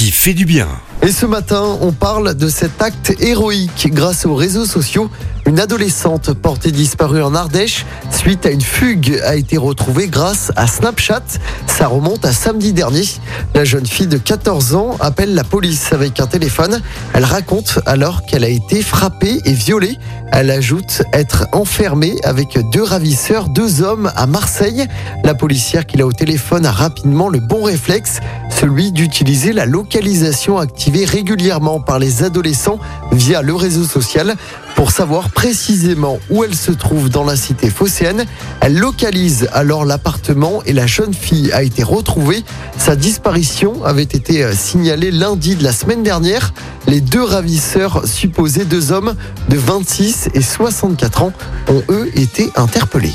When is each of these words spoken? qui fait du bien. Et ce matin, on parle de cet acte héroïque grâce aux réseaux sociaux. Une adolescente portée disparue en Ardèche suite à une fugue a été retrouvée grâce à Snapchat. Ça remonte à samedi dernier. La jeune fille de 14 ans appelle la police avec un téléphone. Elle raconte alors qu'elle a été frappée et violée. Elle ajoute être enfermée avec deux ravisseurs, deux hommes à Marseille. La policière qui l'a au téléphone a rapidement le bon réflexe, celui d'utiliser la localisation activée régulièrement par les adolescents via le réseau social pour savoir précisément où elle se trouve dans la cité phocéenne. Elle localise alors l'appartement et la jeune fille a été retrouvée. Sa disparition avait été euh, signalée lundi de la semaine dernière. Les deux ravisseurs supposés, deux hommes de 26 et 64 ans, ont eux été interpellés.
qui 0.00 0.10
fait 0.12 0.32
du 0.32 0.46
bien. 0.46 0.66
Et 1.02 1.12
ce 1.12 1.26
matin, 1.26 1.76
on 1.82 1.92
parle 1.92 2.34
de 2.34 2.48
cet 2.48 2.80
acte 2.80 3.12
héroïque 3.20 3.88
grâce 3.92 4.24
aux 4.24 4.34
réseaux 4.34 4.64
sociaux. 4.64 5.10
Une 5.44 5.60
adolescente 5.60 6.32
portée 6.32 6.72
disparue 6.72 7.22
en 7.22 7.34
Ardèche 7.34 7.84
suite 8.10 8.46
à 8.46 8.50
une 8.50 8.62
fugue 8.62 9.20
a 9.24 9.36
été 9.36 9.58
retrouvée 9.58 10.08
grâce 10.08 10.52
à 10.56 10.66
Snapchat. 10.66 11.24
Ça 11.66 11.86
remonte 11.86 12.24
à 12.24 12.32
samedi 12.32 12.72
dernier. 12.72 13.02
La 13.54 13.64
jeune 13.64 13.84
fille 13.84 14.06
de 14.06 14.16
14 14.16 14.74
ans 14.74 14.96
appelle 15.00 15.34
la 15.34 15.44
police 15.44 15.92
avec 15.92 16.18
un 16.18 16.26
téléphone. 16.26 16.80
Elle 17.12 17.24
raconte 17.24 17.80
alors 17.84 18.24
qu'elle 18.24 18.44
a 18.44 18.48
été 18.48 18.80
frappée 18.82 19.40
et 19.44 19.52
violée. 19.52 19.98
Elle 20.32 20.50
ajoute 20.50 21.02
être 21.12 21.46
enfermée 21.52 22.14
avec 22.24 22.58
deux 22.72 22.84
ravisseurs, 22.84 23.48
deux 23.48 23.82
hommes 23.82 24.12
à 24.16 24.26
Marseille. 24.26 24.86
La 25.24 25.34
policière 25.34 25.84
qui 25.84 25.96
l'a 25.96 26.06
au 26.06 26.12
téléphone 26.12 26.64
a 26.64 26.72
rapidement 26.72 27.28
le 27.28 27.40
bon 27.40 27.64
réflexe, 27.64 28.20
celui 28.60 28.92
d'utiliser 28.92 29.54
la 29.54 29.64
localisation 29.64 30.58
activée 30.58 31.06
régulièrement 31.06 31.80
par 31.80 31.98
les 31.98 32.24
adolescents 32.24 32.78
via 33.10 33.40
le 33.40 33.54
réseau 33.54 33.84
social 33.84 34.34
pour 34.74 34.90
savoir 34.90 35.30
précisément 35.30 36.18
où 36.28 36.44
elle 36.44 36.54
se 36.54 36.70
trouve 36.70 37.08
dans 37.08 37.24
la 37.24 37.36
cité 37.36 37.70
phocéenne. 37.70 38.26
Elle 38.60 38.76
localise 38.78 39.48
alors 39.54 39.86
l'appartement 39.86 40.62
et 40.66 40.74
la 40.74 40.86
jeune 40.86 41.14
fille 41.14 41.50
a 41.52 41.62
été 41.62 41.82
retrouvée. 41.82 42.44
Sa 42.76 42.96
disparition 42.96 43.82
avait 43.82 44.02
été 44.02 44.44
euh, 44.44 44.52
signalée 44.52 45.10
lundi 45.10 45.56
de 45.56 45.64
la 45.64 45.72
semaine 45.72 46.02
dernière. 46.02 46.52
Les 46.86 47.00
deux 47.00 47.24
ravisseurs 47.24 48.06
supposés, 48.06 48.66
deux 48.66 48.92
hommes 48.92 49.14
de 49.48 49.56
26 49.56 50.28
et 50.34 50.42
64 50.42 51.22
ans, 51.22 51.32
ont 51.68 51.82
eux 51.88 52.10
été 52.14 52.50
interpellés. 52.56 53.14